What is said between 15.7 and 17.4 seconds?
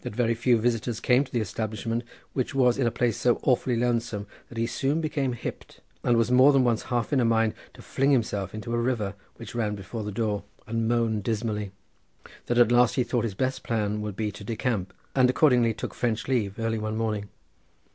took French leave early one morning.